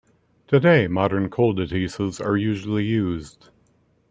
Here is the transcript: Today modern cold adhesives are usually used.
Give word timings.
Today 0.47 0.87
modern 0.87 1.29
cold 1.29 1.59
adhesives 1.59 2.19
are 2.19 2.35
usually 2.35 2.85
used. 2.85 3.49